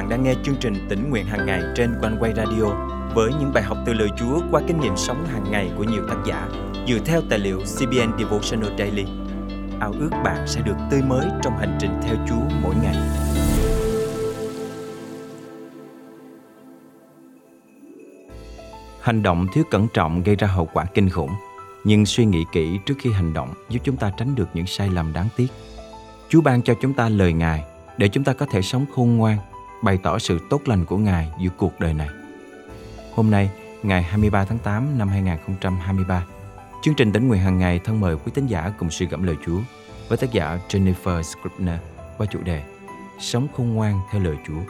bạn 0.00 0.08
đang 0.08 0.22
nghe 0.22 0.34
chương 0.42 0.56
trình 0.60 0.86
tỉnh 0.88 1.10
nguyện 1.10 1.26
hàng 1.26 1.46
ngày 1.46 1.62
trên 1.76 1.94
quanh 2.00 2.16
quay 2.20 2.32
radio 2.36 2.64
với 3.14 3.30
những 3.40 3.52
bài 3.54 3.62
học 3.62 3.78
từ 3.86 3.92
lời 3.92 4.08
Chúa 4.18 4.40
qua 4.50 4.60
kinh 4.66 4.80
nghiệm 4.80 4.96
sống 4.96 5.26
hàng 5.26 5.44
ngày 5.50 5.70
của 5.76 5.84
nhiều 5.84 6.02
tác 6.08 6.16
giả 6.26 6.48
dựa 6.88 6.98
theo 7.04 7.20
tài 7.30 7.38
liệu 7.38 7.58
CBN 7.58 8.18
Devotional 8.18 8.78
Daily. 8.78 9.04
Ao 9.80 9.92
ước 10.00 10.10
bạn 10.24 10.46
sẽ 10.46 10.60
được 10.60 10.74
tươi 10.90 11.02
mới 11.02 11.26
trong 11.42 11.58
hành 11.58 11.78
trình 11.80 11.90
theo 12.02 12.16
Chúa 12.28 12.56
mỗi 12.62 12.74
ngày. 12.82 12.96
Hành 19.00 19.22
động 19.22 19.46
thiếu 19.52 19.64
cẩn 19.70 19.86
trọng 19.94 20.22
gây 20.22 20.36
ra 20.36 20.48
hậu 20.48 20.68
quả 20.72 20.84
kinh 20.84 21.08
khủng, 21.08 21.30
nhưng 21.84 22.06
suy 22.06 22.24
nghĩ 22.24 22.44
kỹ 22.52 22.78
trước 22.86 22.94
khi 22.98 23.12
hành 23.12 23.32
động 23.32 23.54
giúp 23.68 23.80
chúng 23.84 23.96
ta 23.96 24.12
tránh 24.18 24.34
được 24.34 24.48
những 24.54 24.66
sai 24.66 24.88
lầm 24.90 25.12
đáng 25.12 25.28
tiếc. 25.36 25.48
Chúa 26.28 26.40
ban 26.40 26.62
cho 26.62 26.74
chúng 26.80 26.92
ta 26.92 27.08
lời 27.08 27.32
Ngài 27.32 27.64
để 27.98 28.08
chúng 28.08 28.24
ta 28.24 28.32
có 28.32 28.46
thể 28.46 28.62
sống 28.62 28.84
khôn 28.94 29.16
ngoan, 29.16 29.38
bày 29.82 29.98
tỏ 30.02 30.18
sự 30.18 30.38
tốt 30.50 30.60
lành 30.66 30.84
của 30.84 30.96
Ngài 30.96 31.28
giữa 31.40 31.50
cuộc 31.58 31.80
đời 31.80 31.94
này. 31.94 32.08
Hôm 33.14 33.30
nay, 33.30 33.50
ngày 33.82 34.02
23 34.02 34.44
tháng 34.44 34.58
8 34.58 34.98
năm 34.98 35.08
2023, 35.08 36.26
chương 36.82 36.94
trình 36.94 37.12
tính 37.12 37.28
nguyện 37.28 37.40
hàng 37.40 37.58
ngày 37.58 37.80
thân 37.84 38.00
mời 38.00 38.16
quý 38.16 38.32
tín 38.34 38.46
giả 38.46 38.72
cùng 38.78 38.90
suy 38.90 39.06
gẫm 39.06 39.22
lời 39.22 39.36
Chúa 39.46 39.58
với 40.08 40.18
tác 40.18 40.32
giả 40.32 40.58
Jennifer 40.68 41.22
Scribner 41.22 41.78
qua 42.18 42.26
chủ 42.30 42.38
đề 42.42 42.62
Sống 43.18 43.48
khôn 43.56 43.74
ngoan 43.74 44.00
theo 44.10 44.22
lời 44.22 44.36
Chúa. 44.46 44.60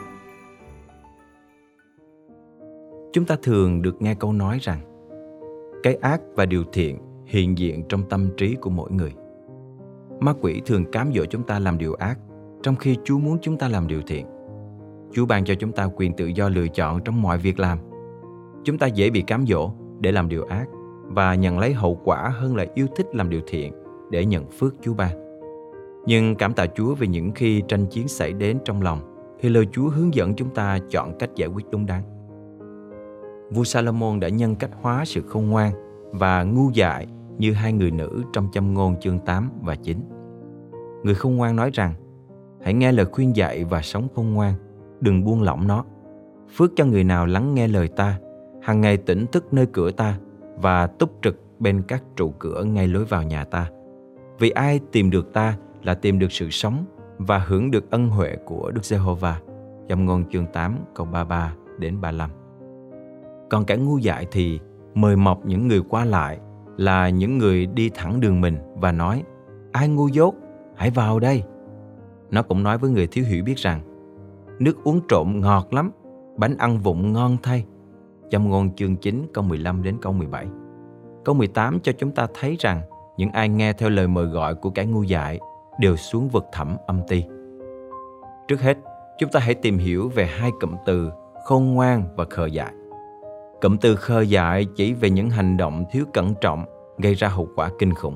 Chúng 3.13 3.25
ta 3.25 3.35
thường 3.43 3.81
được 3.81 4.01
nghe 4.01 4.15
câu 4.15 4.33
nói 4.33 4.59
rằng 4.61 4.79
cái 5.83 5.95
ác 5.95 6.21
và 6.35 6.45
điều 6.45 6.63
thiện 6.73 6.97
hiện 7.25 7.57
diện 7.57 7.83
trong 7.89 8.09
tâm 8.09 8.29
trí 8.37 8.55
của 8.55 8.69
mỗi 8.69 8.91
người. 8.91 9.13
Ma 10.19 10.33
quỷ 10.41 10.61
thường 10.65 10.91
cám 10.91 11.11
dỗ 11.15 11.25
chúng 11.25 11.43
ta 11.43 11.59
làm 11.59 11.77
điều 11.77 11.93
ác, 11.93 12.17
trong 12.63 12.75
khi 12.75 12.97
Chúa 13.03 13.17
muốn 13.17 13.37
chúng 13.41 13.57
ta 13.57 13.67
làm 13.67 13.87
điều 13.87 14.01
thiện. 14.07 14.25
Chúa 15.13 15.25
ban 15.25 15.45
cho 15.45 15.55
chúng 15.55 15.71
ta 15.71 15.89
quyền 15.95 16.13
tự 16.13 16.25
do 16.25 16.49
lựa 16.49 16.67
chọn 16.67 17.03
trong 17.03 17.21
mọi 17.21 17.37
việc 17.37 17.59
làm– 17.59 17.77
chúng 18.63 18.77
ta 18.77 18.87
dễ 18.87 19.09
bị 19.09 19.21
cám 19.21 19.45
dỗ 19.47 19.71
để 19.99 20.11
làm 20.11 20.29
điều 20.29 20.45
ác 20.45 20.65
và 21.03 21.35
nhận 21.35 21.59
lấy 21.59 21.73
hậu 21.73 21.99
quả 22.03 22.29
hơn 22.29 22.55
là 22.55 22.65
yêu 22.75 22.87
thích 22.95 23.15
làm 23.15 23.29
điều 23.29 23.41
thiện 23.47 23.73
để 24.11 24.25
nhận 24.25 24.45
phước 24.49 24.75
Chúa 24.81 24.93
ban. 24.93 25.11
Nhưng 26.05 26.35
cảm 26.35 26.53
tạ 26.53 26.65
Chúa 26.75 26.95
vì 26.95 27.07
những 27.07 27.31
khi 27.31 27.63
tranh 27.67 27.85
chiến 27.85 28.07
xảy 28.07 28.33
đến 28.33 28.57
trong 28.65 28.81
lòng 28.81 28.99
thì 29.39 29.49
lời 29.49 29.67
Chúa 29.71 29.89
hướng 29.89 30.13
dẫn 30.13 30.35
chúng 30.35 30.49
ta 30.49 30.79
chọn 30.89 31.17
cách 31.19 31.29
giải 31.35 31.49
quyết 31.49 31.65
đúng 31.71 31.85
đắn. 31.85 32.01
Vua 33.51 33.63
Salomon 33.63 34.19
đã 34.19 34.29
nhân 34.29 34.55
cách 34.55 34.71
hóa 34.81 35.05
sự 35.05 35.21
khôn 35.21 35.49
ngoan 35.49 35.71
và 36.11 36.43
ngu 36.43 36.69
dại 36.73 37.07
như 37.37 37.53
hai 37.53 37.73
người 37.73 37.91
nữ 37.91 38.23
trong 38.33 38.47
châm 38.53 38.73
ngôn 38.73 38.99
chương 38.99 39.19
8 39.19 39.49
và 39.61 39.75
9. 39.75 39.97
Người 41.03 41.15
khôn 41.15 41.35
ngoan 41.35 41.55
nói 41.55 41.69
rằng, 41.73 41.93
hãy 42.63 42.73
nghe 42.73 42.91
lời 42.91 43.05
khuyên 43.05 43.35
dạy 43.35 43.63
và 43.63 43.81
sống 43.81 44.07
khôn 44.15 44.33
ngoan, 44.33 44.53
đừng 45.01 45.23
buông 45.23 45.41
lỏng 45.41 45.67
nó. 45.67 45.85
Phước 46.55 46.71
cho 46.75 46.85
người 46.85 47.03
nào 47.03 47.25
lắng 47.25 47.53
nghe 47.53 47.67
lời 47.67 47.87
ta 47.87 48.19
hàng 48.61 48.81
ngày 48.81 48.97
tỉnh 48.97 49.25
thức 49.27 49.53
nơi 49.53 49.65
cửa 49.73 49.91
ta 49.91 50.17
và 50.55 50.87
túc 50.87 51.11
trực 51.21 51.39
bên 51.59 51.81
các 51.87 52.03
trụ 52.15 52.33
cửa 52.39 52.63
ngay 52.63 52.87
lối 52.87 53.05
vào 53.05 53.23
nhà 53.23 53.43
ta. 53.43 53.69
Vì 54.39 54.49
ai 54.49 54.79
tìm 54.91 55.09
được 55.09 55.33
ta 55.33 55.57
là 55.83 55.93
tìm 55.93 56.19
được 56.19 56.31
sự 56.31 56.49
sống 56.49 56.85
và 57.17 57.37
hưởng 57.37 57.71
được 57.71 57.91
ân 57.91 58.07
huệ 58.07 58.35
của 58.45 58.71
Đức 58.71 58.85
Giê-hô-va. 58.85 59.39
Dòng 59.87 60.05
ngôn 60.05 60.29
chương 60.31 60.45
8 60.53 60.75
câu 60.95 61.05
33 61.05 61.53
đến 61.79 62.01
35. 62.01 62.29
Còn 63.49 63.65
kẻ 63.65 63.77
ngu 63.77 63.97
dại 63.97 64.27
thì 64.31 64.59
mời 64.93 65.15
mọc 65.15 65.45
những 65.45 65.67
người 65.67 65.81
qua 65.89 66.05
lại 66.05 66.39
là 66.77 67.09
những 67.09 67.37
người 67.37 67.65
đi 67.65 67.89
thẳng 67.93 68.19
đường 68.19 68.41
mình 68.41 68.57
và 68.75 68.91
nói 68.91 69.23
Ai 69.71 69.87
ngu 69.87 70.07
dốt, 70.07 70.35
hãy 70.75 70.89
vào 70.89 71.19
đây. 71.19 71.43
Nó 72.31 72.43
cũng 72.43 72.63
nói 72.63 72.77
với 72.77 72.89
người 72.89 73.07
thiếu 73.07 73.25
hiểu 73.25 73.43
biết 73.43 73.57
rằng 73.57 73.90
Nước 74.61 74.83
uống 74.83 74.99
trộn 75.09 75.39
ngọt 75.39 75.73
lắm, 75.73 75.91
bánh 76.37 76.57
ăn 76.57 76.77
vụng 76.77 77.13
ngon 77.13 77.37
thay 77.43 77.65
Châm 78.29 78.49
ngôn 78.49 78.75
chương 78.75 78.95
9 78.95 79.27
câu 79.33 79.43
15 79.43 79.83
đến 79.83 79.97
câu 80.01 80.13
17. 80.13 80.47
Câu 81.25 81.35
18 81.35 81.79
cho 81.79 81.91
chúng 81.91 82.11
ta 82.11 82.27
thấy 82.39 82.55
rằng 82.59 82.81
những 83.17 83.31
ai 83.31 83.49
nghe 83.49 83.73
theo 83.73 83.89
lời 83.89 84.07
mời 84.07 84.25
gọi 84.25 84.55
của 84.55 84.69
kẻ 84.69 84.85
ngu 84.85 85.03
dại 85.03 85.39
đều 85.79 85.95
xuống 85.95 86.29
vực 86.29 86.45
thẳm 86.51 86.77
âm 86.87 87.01
ti. 87.07 87.23
Trước 88.47 88.61
hết, 88.61 88.77
chúng 89.17 89.29
ta 89.29 89.39
hãy 89.39 89.53
tìm 89.53 89.77
hiểu 89.77 90.09
về 90.09 90.25
hai 90.25 90.51
cụm 90.61 90.75
từ 90.85 91.11
khôn 91.45 91.73
ngoan 91.73 92.03
và 92.15 92.25
khờ 92.29 92.45
dại. 92.45 92.73
Cụm 93.61 93.77
từ 93.77 93.95
khờ 93.95 94.21
dại 94.21 94.65
chỉ 94.75 94.93
về 94.93 95.09
những 95.09 95.29
hành 95.29 95.57
động 95.57 95.85
thiếu 95.91 96.05
cẩn 96.13 96.33
trọng 96.41 96.65
gây 96.97 97.13
ra 97.13 97.27
hậu 97.27 97.47
quả 97.55 97.69
kinh 97.79 97.93
khủng. 97.93 98.15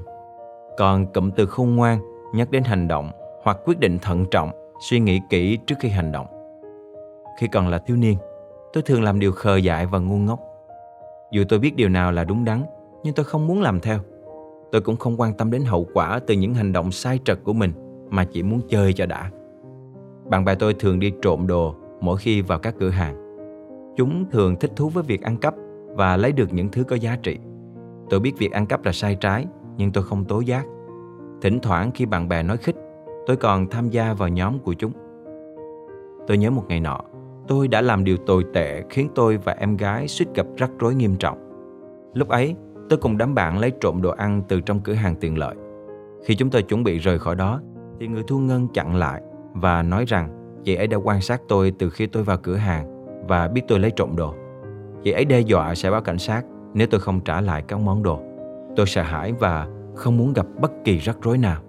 Còn 0.78 1.14
cụm 1.14 1.32
từ 1.32 1.46
khôn 1.46 1.76
ngoan 1.76 2.00
nhắc 2.34 2.52
đến 2.52 2.64
hành 2.64 2.88
động 2.88 3.12
hoặc 3.44 3.58
quyết 3.66 3.80
định 3.80 4.00
thận 4.00 4.26
trọng, 4.32 4.52
suy 4.80 5.00
nghĩ 5.00 5.22
kỹ 5.30 5.58
trước 5.68 5.76
khi 5.80 5.90
hành 5.90 6.12
động. 6.12 6.35
Khi 7.38 7.48
còn 7.48 7.68
là 7.68 7.78
thiếu 7.78 7.98
niên, 7.98 8.18
tôi 8.74 8.84
thường 8.84 9.04
làm 9.04 9.20
điều 9.20 9.32
khờ 9.32 9.58
dại 9.58 9.86
và 9.86 10.00
ngu 10.00 10.18
ngốc. 10.18 10.40
Dù 11.32 11.44
tôi 11.50 11.60
biết 11.60 11.76
điều 11.76 11.90
nào 11.90 12.12
là 12.12 12.24
đúng 12.24 12.46
đắn, 12.46 12.64
nhưng 13.04 13.14
tôi 13.14 13.24
không 13.24 13.48
muốn 13.48 13.62
làm 13.62 13.80
theo. 13.80 14.00
Tôi 14.72 14.82
cũng 14.82 14.98
không 14.98 15.22
quan 15.22 15.34
tâm 15.34 15.52
đến 15.52 15.64
hậu 15.66 15.88
quả 15.94 16.20
từ 16.28 16.34
những 16.34 16.54
hành 16.54 16.74
động 16.74 16.92
sai 16.92 17.20
trật 17.26 17.40
của 17.44 17.54
mình 17.54 17.74
mà 18.10 18.26
chỉ 18.26 18.44
muốn 18.44 18.62
chơi 18.70 18.94
cho 18.94 19.06
đã. 19.06 19.32
Bạn 20.30 20.46
bè 20.46 20.56
tôi 20.56 20.74
thường 20.74 21.00
đi 21.00 21.14
trộm 21.22 21.48
đồ 21.48 21.76
mỗi 22.02 22.18
khi 22.18 22.42
vào 22.42 22.60
các 22.60 22.76
cửa 22.80 22.90
hàng. 22.90 23.16
Chúng 23.96 24.26
thường 24.32 24.56
thích 24.60 24.72
thú 24.76 24.90
với 24.90 25.04
việc 25.04 25.22
ăn 25.22 25.38
cắp 25.38 25.56
và 25.88 26.18
lấy 26.18 26.32
được 26.32 26.54
những 26.54 26.70
thứ 26.72 26.84
có 26.84 26.96
giá 26.96 27.18
trị. 27.24 27.38
Tôi 28.10 28.20
biết 28.20 28.38
việc 28.38 28.52
ăn 28.52 28.66
cắp 28.66 28.86
là 28.86 28.92
sai 28.92 29.16
trái, 29.16 29.46
nhưng 29.78 29.92
tôi 29.92 30.04
không 30.04 30.26
tố 30.26 30.40
giác. 30.40 30.66
Thỉnh 31.42 31.60
thoảng 31.60 31.92
khi 31.92 32.06
bạn 32.06 32.30
bè 32.30 32.44
nói 32.44 32.58
khích, 32.58 32.76
tôi 33.26 33.38
còn 33.38 33.68
tham 33.70 33.90
gia 33.90 34.14
vào 34.14 34.30
nhóm 34.30 34.60
của 34.60 34.74
chúng. 34.74 34.92
Tôi 36.28 36.38
nhớ 36.38 36.50
một 36.50 36.64
ngày 36.68 36.80
nọ, 36.80 37.00
tôi 37.48 37.68
đã 37.68 37.82
làm 37.82 38.04
điều 38.04 38.18
tồi 38.18 38.46
tệ 38.54 38.84
khiến 38.90 39.10
tôi 39.16 39.38
và 39.38 39.56
em 39.60 39.78
gái 39.78 40.08
suýt 40.08 40.28
gặp 40.36 40.46
rắc 40.58 40.72
rối 40.80 40.96
nghiêm 40.96 41.16
trọng. 41.16 41.38
Lúc 42.14 42.30
ấy, 42.30 42.56
tôi 42.90 43.00
cùng 43.00 43.18
đám 43.18 43.36
bạn 43.36 43.60
lấy 43.60 43.72
trộm 43.82 44.02
đồ 44.02 44.10
ăn 44.10 44.42
từ 44.48 44.62
trong 44.62 44.80
cửa 44.80 44.94
hàng 44.94 45.16
tiện 45.16 45.38
lợi. 45.38 45.56
Khi 46.26 46.36
chúng 46.36 46.50
tôi 46.50 46.62
chuẩn 46.62 46.84
bị 46.84 46.98
rời 46.98 47.20
khỏi 47.20 47.36
đó, 47.36 47.62
thì 48.00 48.08
người 48.08 48.24
thu 48.28 48.40
ngân 48.40 48.68
chặn 48.68 48.96
lại 48.96 49.22
và 49.54 49.84
nói 49.84 50.06
rằng 50.08 50.30
chị 50.64 50.76
ấy 50.76 50.88
đã 50.88 50.98
quan 50.98 51.22
sát 51.22 51.42
tôi 51.48 51.74
từ 51.80 51.90
khi 51.90 52.06
tôi 52.06 52.24
vào 52.24 52.38
cửa 52.38 52.56
hàng 52.56 52.88
và 53.28 53.48
biết 53.48 53.62
tôi 53.68 53.80
lấy 53.80 53.92
trộm 53.92 54.16
đồ. 54.16 54.34
Chị 55.04 55.12
ấy 55.12 55.26
đe 55.26 55.40
dọa 55.40 55.76
sẽ 55.76 55.92
báo 55.92 56.02
cảnh 56.02 56.18
sát 56.18 56.46
nếu 56.74 56.88
tôi 56.92 57.00
không 57.00 57.22
trả 57.22 57.42
lại 57.42 57.64
các 57.68 57.80
món 57.80 58.04
đồ. 58.04 58.20
Tôi 58.76 58.86
sợ 58.86 59.02
hãi 59.02 59.34
và 59.40 59.68
không 59.96 60.18
muốn 60.18 60.34
gặp 60.34 60.46
bất 60.62 60.72
kỳ 60.84 60.98
rắc 60.98 61.18
rối 61.22 61.38
nào. 61.38 61.62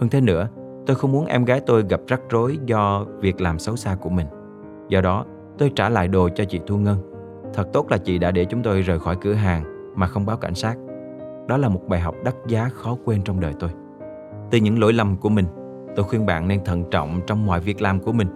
Hơn 0.00 0.08
thế 0.10 0.20
nữa, 0.20 0.48
tôi 0.86 0.96
không 0.96 1.12
muốn 1.12 1.26
em 1.26 1.44
gái 1.44 1.60
tôi 1.60 1.84
gặp 1.88 2.00
rắc 2.06 2.20
rối 2.30 2.58
do 2.66 3.06
việc 3.20 3.40
làm 3.40 3.58
xấu 3.58 3.76
xa 3.76 3.96
của 4.00 4.10
mình. 4.10 4.26
Do 4.88 5.00
đó, 5.00 5.24
tôi 5.58 5.72
trả 5.76 5.88
lại 5.88 6.08
đồ 6.08 6.28
cho 6.34 6.44
chị 6.44 6.60
Thu 6.66 6.76
Ngân. 6.76 6.98
Thật 7.54 7.68
tốt 7.72 7.90
là 7.90 7.98
chị 7.98 8.18
đã 8.18 8.30
để 8.30 8.44
chúng 8.44 8.62
tôi 8.62 8.82
rời 8.82 8.98
khỏi 8.98 9.16
cửa 9.20 9.32
hàng 9.32 9.92
mà 9.96 10.06
không 10.06 10.26
báo 10.26 10.36
cảnh 10.36 10.54
sát. 10.54 10.76
Đó 11.48 11.56
là 11.56 11.68
một 11.68 11.80
bài 11.88 12.00
học 12.00 12.14
đắt 12.24 12.34
giá 12.48 12.68
khó 12.68 12.96
quên 13.04 13.22
trong 13.22 13.40
đời 13.40 13.52
tôi. 13.60 13.70
Từ 14.50 14.58
những 14.58 14.78
lỗi 14.78 14.92
lầm 14.92 15.16
của 15.16 15.28
mình, 15.28 15.46
tôi 15.96 16.04
khuyên 16.04 16.26
bạn 16.26 16.48
nên 16.48 16.64
thận 16.64 16.84
trọng 16.90 17.20
trong 17.26 17.46
mọi 17.46 17.60
việc 17.60 17.82
làm 17.82 18.00
của 18.00 18.12
mình. 18.12 18.28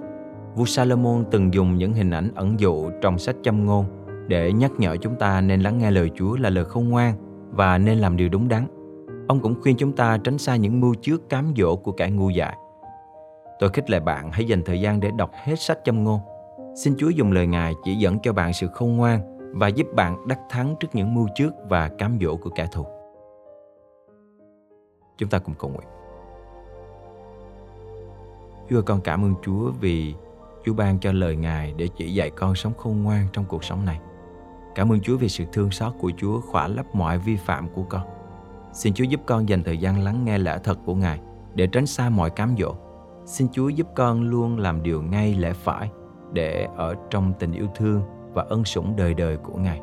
Vua 0.54 0.64
Salomon 0.64 1.24
từng 1.30 1.54
dùng 1.54 1.76
những 1.76 1.92
hình 1.92 2.10
ảnh 2.10 2.30
ẩn 2.34 2.60
dụ 2.60 2.90
trong 3.02 3.18
sách 3.18 3.36
châm 3.42 3.66
ngôn 3.66 3.84
để 4.28 4.52
nhắc 4.52 4.70
nhở 4.78 4.96
chúng 4.96 5.14
ta 5.14 5.40
nên 5.40 5.60
lắng 5.60 5.78
nghe 5.78 5.90
lời 5.90 6.10
Chúa 6.14 6.36
là 6.36 6.50
lời 6.50 6.64
không 6.64 6.88
ngoan 6.88 7.14
và 7.50 7.78
nên 7.78 7.98
làm 7.98 8.16
điều 8.16 8.28
đúng 8.28 8.48
đắn. 8.48 8.66
Ông 9.28 9.40
cũng 9.40 9.54
khuyên 9.62 9.76
chúng 9.76 9.92
ta 9.92 10.18
tránh 10.24 10.38
xa 10.38 10.56
những 10.56 10.80
mưu 10.80 10.94
trước 10.94 11.28
cám 11.28 11.52
dỗ 11.56 11.76
của 11.76 11.92
kẻ 11.92 12.10
ngu 12.10 12.30
dại. 12.30 12.56
Tôi 13.58 13.70
khích 13.70 13.90
lệ 13.90 14.00
bạn 14.00 14.30
hãy 14.32 14.44
dành 14.44 14.62
thời 14.62 14.80
gian 14.80 15.00
để 15.00 15.10
đọc 15.18 15.30
hết 15.44 15.60
sách 15.60 15.78
châm 15.84 16.04
ngôn 16.04 16.20
Xin 16.75 16.94
Chúa 16.98 17.08
dùng 17.08 17.32
lời 17.32 17.47
Ngài 17.47 17.75
chỉ 17.84 17.94
dẫn 17.94 18.19
cho 18.22 18.32
bạn 18.32 18.53
sự 18.53 18.66
khôn 18.75 18.97
ngoan 18.97 19.20
và 19.53 19.69
giúp 19.69 19.86
bạn 19.94 20.28
đắc 20.28 20.38
thắng 20.48 20.75
trước 20.81 20.88
những 20.94 21.14
mưu 21.14 21.28
trước 21.34 21.50
và 21.69 21.88
cám 21.88 22.19
dỗ 22.20 22.36
của 22.36 22.50
kẻ 22.50 22.66
thù. 22.72 22.86
Chúng 25.19 25.28
ta 25.28 25.38
cùng 25.38 25.54
cầu 25.59 25.70
nguyện. 25.70 25.88
Chúa 28.70 28.83
con 28.83 29.00
cảm 29.00 29.24
ơn 29.24 29.34
Chúa 29.42 29.71
vì 29.80 30.15
Chúa 30.65 30.74
ban 30.74 30.98
cho 30.98 31.12
lời 31.12 31.36
Ngài 31.36 31.74
để 31.77 31.89
chỉ 31.97 32.15
dạy 32.15 32.30
con 32.30 32.54
sống 32.54 32.72
khôn 32.78 33.03
ngoan 33.03 33.27
trong 33.33 33.44
cuộc 33.48 33.65
sống 33.65 33.84
này. 33.84 34.00
Cảm 34.74 34.92
ơn 34.92 35.00
Chúa 35.00 35.16
vì 35.16 35.28
sự 35.28 35.44
thương 35.53 35.71
xót 35.71 35.92
của 36.00 36.10
Chúa 36.16 36.41
khỏa 36.41 36.68
lấp 36.68 36.94
mọi 36.94 37.18
vi 37.18 37.36
phạm 37.36 37.68
của 37.68 37.83
con. 37.83 38.03
Xin 38.72 38.94
Chúa 38.94 39.04
giúp 39.04 39.21
con 39.27 39.48
dành 39.48 39.62
thời 39.65 39.78
gian 39.78 39.98
lắng 39.98 40.24
nghe 40.24 40.39
lẽ 40.39 40.59
thật 40.65 40.78
của 40.86 40.94
Ngài 40.94 41.21
để 41.54 41.66
tránh 41.66 41.86
xa 41.86 42.10
mọi 42.10 42.30
cám 42.30 42.54
dỗ. 42.59 42.74
Xin 43.27 43.48
Chúa 43.53 43.68
giúp 43.68 43.86
con 43.94 44.22
luôn 44.22 44.59
làm 44.59 44.83
điều 44.83 45.03
ngay 45.03 45.34
lẽ 45.34 45.53
phải 45.53 45.91
để 46.32 46.68
ở 46.77 46.94
trong 47.10 47.32
tình 47.38 47.53
yêu 47.53 47.68
thương 47.74 48.03
và 48.32 48.47
ân 48.48 48.65
sủng 48.65 48.97
đời 48.97 49.15
đời 49.15 49.36
của 49.36 49.59
Ngài. 49.59 49.80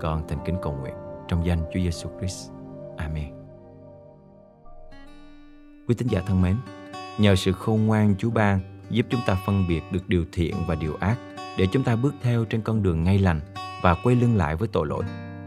Con 0.00 0.28
thành 0.28 0.38
kính 0.44 0.56
cầu 0.62 0.72
nguyện 0.80 0.94
trong 1.28 1.46
danh 1.46 1.58
Chúa 1.58 1.80
Giêsu 1.80 2.08
Christ. 2.18 2.50
Amen. 2.96 3.34
Quý 5.88 5.94
tín 5.98 6.08
giả 6.08 6.20
thân 6.26 6.42
mến, 6.42 6.56
nhờ 7.18 7.36
sự 7.36 7.52
khôn 7.52 7.86
ngoan 7.86 8.14
Chúa 8.18 8.30
ban 8.30 8.60
giúp 8.90 9.06
chúng 9.10 9.20
ta 9.26 9.36
phân 9.46 9.64
biệt 9.68 9.82
được 9.92 10.08
điều 10.08 10.24
thiện 10.32 10.54
và 10.66 10.74
điều 10.74 10.94
ác 11.00 11.16
để 11.58 11.66
chúng 11.72 11.82
ta 11.82 11.96
bước 11.96 12.14
theo 12.22 12.44
trên 12.44 12.62
con 12.62 12.82
đường 12.82 13.04
ngay 13.04 13.18
lành 13.18 13.40
và 13.82 13.96
quay 14.04 14.16
lưng 14.16 14.36
lại 14.36 14.56
với 14.56 14.68
tội 14.68 14.86
lỗi. 14.86 15.04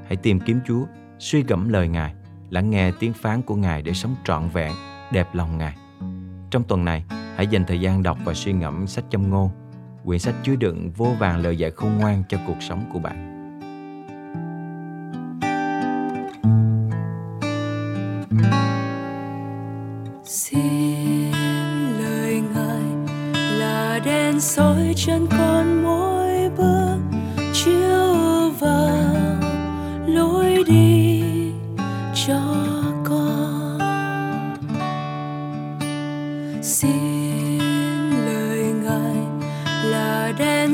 Hãy 0.08 0.16
tìm 0.16 0.40
kiếm 0.40 0.60
Chúa, 0.68 0.86
suy 1.20 1.44
gẫm 1.44 1.70
lời 1.70 1.88
Ngài, 1.88 2.14
lắng 2.50 2.70
nghe 2.70 2.92
tiếng 3.00 3.14
phán 3.14 3.42
của 3.42 3.56
Ngài 3.56 3.82
để 3.82 3.94
sống 3.94 4.16
trọn 4.24 4.48
vẹn, 4.48 4.72
đẹp 5.12 5.28
lòng 5.34 5.58
Ngài. 5.58 5.76
Trong 6.52 6.64
tuần 6.64 6.86
này, 6.86 7.06
hãy 7.36 7.48
dành 7.48 7.66
thời 7.68 7.82
gian 7.82 8.04
đọc 8.04 8.18
và 8.26 8.34
suy 8.34 8.54
ngẫm 8.54 8.88
sách 8.88 9.06
châm 9.10 9.30
ngôn 9.30 9.50
quyển 10.06 10.20
sách 10.20 10.36
chứa 10.44 10.56
đựng 10.56 10.92
vô 10.92 11.16
vàng 11.20 11.42
lời 11.42 11.58
dạy 11.58 11.72
khôn 11.72 11.98
ngoan 11.98 12.24
cho 12.30 12.38
cuộc 12.48 12.58
sống 12.60 12.90
của 12.94 13.00
bạn. 13.00 13.28
Xin 20.24 21.32
lời 22.00 22.42
Ngài 22.54 22.82
là 23.60 24.00
đèn 24.06 24.40
soi 24.40 24.94
chân 24.96 25.28
con 25.32 25.84
mỗi 25.84 26.11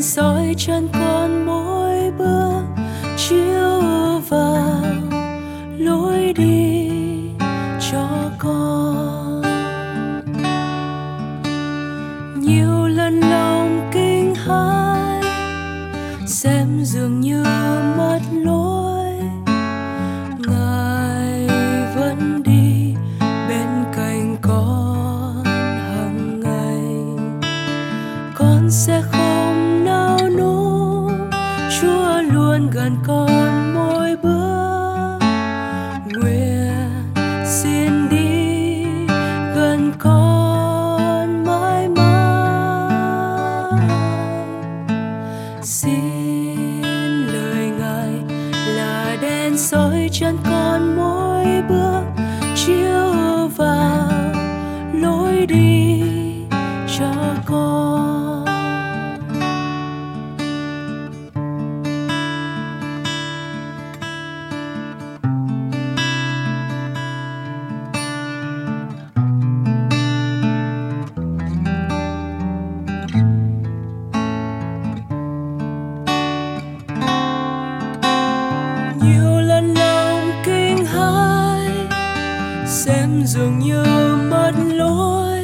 soi 0.02 0.56
chân 0.58 0.90
con 0.94 1.46
mỗi 1.46 2.12
bước 2.18 2.62
chiếu 3.18 3.82
vào 4.30 4.67
gần 40.00 40.37
xem 82.88 83.24
dường 83.26 83.60
như 83.60 83.84
mất 84.30 84.52
lối. 84.74 85.40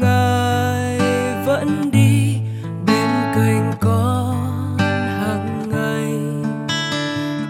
Ngài 0.00 0.98
vẫn 1.46 1.90
đi 1.92 2.36
bên 2.86 3.08
cạnh 3.34 3.72
con 3.80 4.78
hàng 4.78 5.68
ngày. 5.70 6.14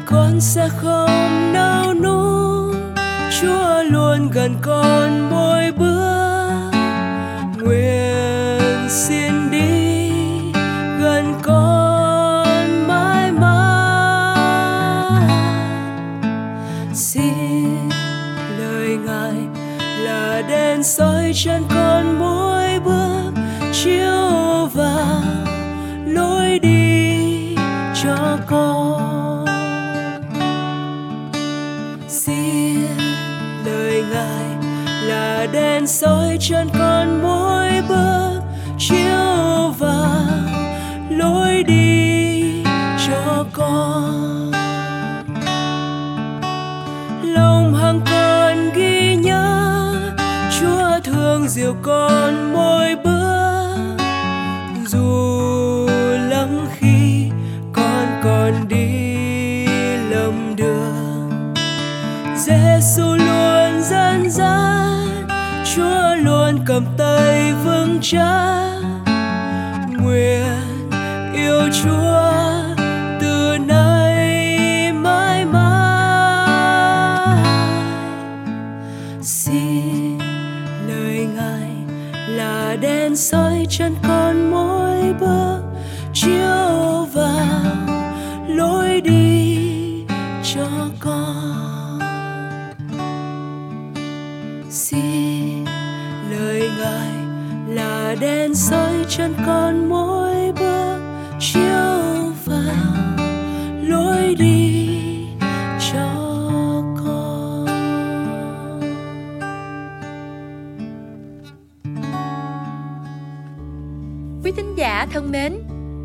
Con 0.07 0.41
sẽ 0.41 0.69
không 0.77 1.53
nao 1.53 1.95
núng 1.95 2.75
chúa 3.41 3.83
luôn 3.83 4.31
gần 4.31 4.55
con 4.63 5.31
mỗi 5.31 5.73
bước. 5.73 6.71
Nguyện 7.63 8.89
xin 8.89 9.44
xin 32.09 32.87
lời 33.65 34.05
ngài 34.11 34.57
là 35.07 35.47
đèn 35.53 35.87
soi 35.87 36.37
chân 36.41 36.69
con 36.79 37.23
mỗi 37.23 37.83
bước 37.89 38.41
chiếu 38.79 39.71
vào 39.79 40.15
lối 41.11 41.63
đi 41.63 42.63
cho 43.09 43.45
con. 43.53 44.53
Lòng 47.23 47.75
hằng 47.75 48.01
con 48.11 48.71
ghi 48.75 49.17
nhớ 49.17 49.95
chúa 50.61 51.01
thương 51.05 51.49
dìu 51.49 51.75
con 51.83 52.53
mỗi 52.53 52.97
bước 53.05 53.24
vững 68.13 68.95
nguyện 70.03 70.91
yêu 71.35 71.61
Chúa 71.83 72.33
từ 73.21 73.59
nay 73.67 74.93
mãi 74.93 75.45
mãi. 75.45 76.49
Xin 79.23 80.19
lời 80.89 81.29
ngài 81.37 81.71
là 82.29 82.77
đèn 82.81 83.17
soi 83.17 83.67
chân 83.71 83.95
con 84.09 84.51
mỗi 84.51 85.15
bước 85.21 85.61
chiếu 86.13 87.07
vào 87.13 87.87
lối 88.49 89.01
đi 89.01 89.59
cho 90.55 90.69
con. 91.01 92.01
Xin 94.71 95.14
đèn 98.21 98.55
soi 98.55 99.05
chân 99.09 99.35
con 99.47 99.89
mỗi 99.89 100.53
bước 100.53 100.99
chiếu 101.41 102.33
vào 102.45 103.07
lối 103.83 104.35
đi 104.39 104.89
cho 105.93 106.09
con 107.05 107.67
Quý 114.45 114.53
thính 114.57 114.75
giả 114.77 115.07
thân 115.13 115.33
mến, 115.33 115.53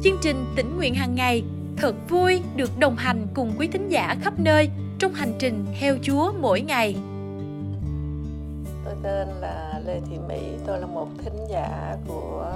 chương 0.03 0.17
trình 0.21 0.45
tỉnh 0.55 0.77
nguyện 0.77 0.95
hàng 0.95 1.15
ngày 1.15 1.43
thật 1.77 1.95
vui 2.09 2.41
được 2.55 2.79
đồng 2.79 2.95
hành 2.95 3.27
cùng 3.33 3.53
quý 3.57 3.67
thính 3.67 3.89
giả 3.89 4.15
khắp 4.21 4.39
nơi 4.39 4.69
trong 4.99 5.13
hành 5.13 5.33
trình 5.39 5.65
theo 5.79 5.97
Chúa 6.01 6.31
mỗi 6.41 6.61
ngày. 6.61 6.95
Tôi 8.85 8.95
tên 9.03 9.27
là 9.41 9.78
Lê 9.86 10.00
Thị 10.09 10.17
Mỹ, 10.27 10.39
tôi 10.65 10.79
là 10.79 10.88
một 10.88 11.07
thính 11.24 11.45
giả 11.50 11.95
của 12.07 12.53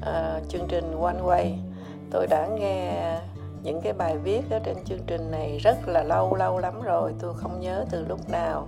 uh, 0.00 0.48
chương 0.48 0.66
trình 0.68 1.00
One 1.00 1.20
Way. 1.24 1.52
Tôi 2.10 2.26
đã 2.26 2.46
nghe 2.46 3.14
những 3.62 3.80
cái 3.80 3.92
bài 3.92 4.16
viết 4.18 4.42
ở 4.50 4.58
trên 4.64 4.76
chương 4.84 5.02
trình 5.06 5.30
này 5.30 5.58
rất 5.58 5.88
là 5.88 6.02
lâu 6.02 6.34
lâu 6.34 6.58
lắm 6.58 6.82
rồi, 6.82 7.14
tôi 7.20 7.34
không 7.34 7.60
nhớ 7.60 7.84
từ 7.90 8.04
lúc 8.08 8.28
nào. 8.28 8.66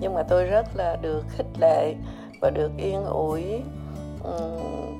Nhưng 0.00 0.14
mà 0.14 0.22
tôi 0.22 0.44
rất 0.44 0.76
là 0.76 0.96
được 0.96 1.24
khích 1.28 1.60
lệ 1.60 1.94
và 2.40 2.50
được 2.50 2.70
yên 2.76 3.04
ủi 3.04 3.62
um, 4.24 4.98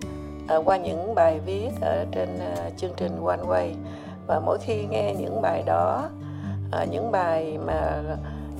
uh, 0.56 0.64
qua 0.64 0.76
những 0.76 1.14
bài 1.14 1.40
viết 1.46 1.70
ở 1.80 2.06
trên 2.12 2.28
uh, 2.36 2.76
chương 2.76 2.92
trình 2.96 3.24
One 3.26 3.42
Way. 3.48 3.74
Và 4.26 4.40
mỗi 4.40 4.58
khi 4.58 4.86
nghe 4.90 5.14
những 5.14 5.42
bài 5.42 5.62
đó, 5.66 6.08
uh, 6.82 6.88
những 6.90 7.10
bài 7.10 7.58
mà 7.66 8.02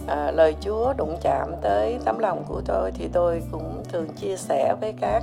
à, 0.09 0.31
lời 0.31 0.57
Chúa 0.61 0.93
đụng 0.97 1.17
chạm 1.23 1.53
tới 1.63 1.99
tấm 2.05 2.19
lòng 2.19 2.45
của 2.49 2.61
tôi 2.65 2.93
thì 2.95 3.09
tôi 3.13 3.43
cũng 3.53 3.83
thường 3.93 4.09
chia 4.09 4.37
sẻ 4.37 4.75
với 4.81 4.95
các 5.01 5.23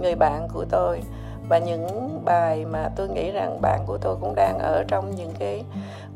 người 0.00 0.14
bạn 0.14 0.48
của 0.52 0.64
tôi. 0.70 1.00
Và 1.48 1.58
những 1.58 2.20
bài 2.24 2.64
mà 2.64 2.88
tôi 2.96 3.08
nghĩ 3.08 3.30
rằng 3.30 3.60
bạn 3.60 3.80
của 3.86 3.98
tôi 3.98 4.16
cũng 4.20 4.34
đang 4.34 4.58
ở 4.58 4.84
trong 4.88 5.10
những 5.16 5.32
cái 5.38 5.64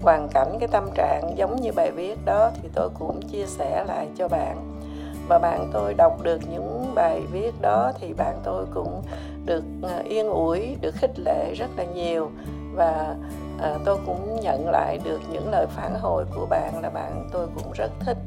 hoàn 0.03 0.29
cảnh 0.29 0.57
cái 0.61 0.69
tâm 0.69 0.91
trạng 0.95 1.33
giống 1.37 1.57
như 1.57 1.73
bài 1.73 1.91
viết 1.91 2.25
đó 2.25 2.51
thì 2.63 2.69
tôi 2.75 2.89
cũng 2.99 3.21
chia 3.23 3.47
sẻ 3.47 3.85
lại 3.89 4.09
cho 4.19 4.29
bạn. 4.29 4.81
Và 5.29 5.39
bạn 5.39 5.71
tôi 5.73 5.95
đọc 5.95 6.23
được 6.23 6.41
những 6.51 6.93
bài 6.95 7.23
viết 7.33 7.61
đó 7.61 7.93
thì 8.01 8.13
bạn 8.13 8.41
tôi 8.45 8.65
cũng 8.75 9.03
được 9.45 9.65
à, 9.83 10.03
yên 10.05 10.29
ủi 10.29 10.77
được 10.81 10.95
khích 10.95 11.19
lệ 11.19 11.55
rất 11.55 11.69
là 11.77 11.85
nhiều. 11.85 12.31
Và 12.75 13.15
à, 13.63 13.79
tôi 13.85 13.99
cũng 14.07 14.41
nhận 14.41 14.69
lại 14.71 14.99
được 15.05 15.21
những 15.33 15.51
lời 15.51 15.67
phản 15.67 15.95
hồi 16.01 16.25
của 16.35 16.47
bạn 16.47 16.81
là 16.83 16.91
bạn 16.91 17.29
tôi 17.33 17.49
cũng 17.55 17.73
rất 17.73 17.91
thích 18.01 18.19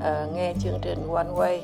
à, 0.00 0.26
nghe 0.34 0.54
chương 0.60 0.78
trình 0.82 1.08
One 1.14 1.28
Way 1.36 1.58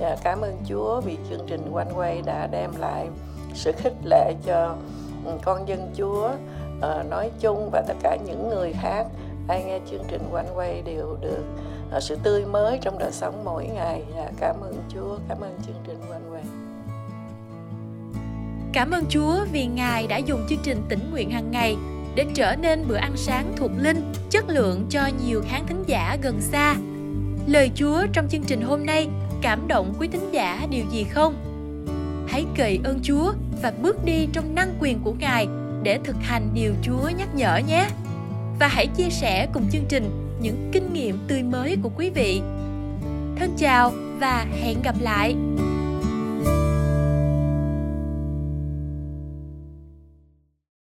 à, 0.00 0.16
cảm 0.22 0.40
ơn 0.40 0.56
Chúa 0.68 1.00
vì 1.00 1.16
chương 1.30 1.46
trình 1.46 1.72
One 1.74 1.92
Way 1.96 2.24
đã 2.24 2.46
đem 2.46 2.70
lại 2.78 3.08
sự 3.54 3.72
khích 3.72 3.96
lệ 4.04 4.34
cho 4.44 4.74
ừ, 5.24 5.32
con 5.42 5.68
dân 5.68 5.92
Chúa 5.96 6.30
à, 6.82 7.02
nói 7.10 7.30
chung 7.40 7.68
và 7.72 7.82
tất 7.88 7.94
cả 8.02 8.16
những 8.26 8.48
người 8.48 8.72
khác 8.72 9.06
ai 9.48 9.64
nghe 9.64 9.80
chương 9.90 10.04
trình 10.08 10.22
One 10.32 10.48
Way 10.56 10.84
đều 10.84 11.16
được 11.20 11.44
à, 11.92 12.00
sự 12.00 12.16
tươi 12.22 12.44
mới 12.44 12.78
trong 12.82 12.98
đời 12.98 13.12
sống 13.12 13.44
mỗi 13.44 13.66
ngày. 13.66 14.02
À, 14.16 14.30
cảm 14.40 14.56
ơn 14.60 14.74
Chúa, 14.88 15.18
cảm 15.28 15.40
ơn 15.40 15.58
chương 15.66 15.76
trình 15.86 16.00
One 16.10 16.20
Way. 16.32 16.44
Cảm 18.72 18.90
ơn 18.90 19.04
Chúa 19.08 19.44
vì 19.52 19.66
Ngài 19.66 20.06
đã 20.06 20.16
dùng 20.16 20.46
chương 20.48 20.58
trình 20.62 20.82
tỉnh 20.88 21.10
nguyện 21.10 21.30
hàng 21.30 21.50
ngày 21.50 21.76
để 22.14 22.26
trở 22.34 22.56
nên 22.56 22.88
bữa 22.88 22.96
ăn 22.96 23.12
sáng 23.16 23.52
thuộc 23.56 23.70
linh, 23.78 24.12
chất 24.30 24.44
lượng 24.48 24.86
cho 24.90 25.10
nhiều 25.24 25.42
khán 25.48 25.60
thính 25.66 25.84
giả 25.86 26.16
gần 26.22 26.40
xa. 26.40 26.76
Lời 27.46 27.70
Chúa 27.74 28.06
trong 28.12 28.28
chương 28.28 28.42
trình 28.42 28.62
hôm 28.62 28.86
nay 28.86 29.08
cảm 29.42 29.68
động 29.68 29.94
quý 29.98 30.08
thính 30.08 30.32
giả 30.32 30.66
điều 30.70 30.84
gì 30.90 31.04
không? 31.04 31.34
Hãy 32.28 32.44
cậy 32.56 32.80
ơn 32.84 33.00
Chúa 33.02 33.32
và 33.62 33.72
bước 33.82 34.04
đi 34.04 34.28
trong 34.32 34.54
năng 34.54 34.74
quyền 34.80 34.98
của 35.04 35.12
Ngài 35.12 35.46
để 35.82 35.98
thực 36.04 36.16
hành 36.22 36.50
điều 36.54 36.74
Chúa 36.82 37.10
nhắc 37.18 37.28
nhở 37.34 37.60
nhé. 37.68 37.88
Và 38.60 38.68
hãy 38.68 38.86
chia 38.86 39.10
sẻ 39.10 39.48
cùng 39.52 39.70
chương 39.70 39.84
trình 39.88 40.10
những 40.40 40.70
kinh 40.72 40.92
nghiệm 40.92 41.18
tươi 41.28 41.42
mới 41.42 41.76
của 41.82 41.90
quý 41.96 42.10
vị. 42.10 42.40
Thân 43.38 43.54
chào 43.58 43.92
và 44.20 44.46
hẹn 44.62 44.82
gặp 44.82 44.94
lại. 45.00 45.34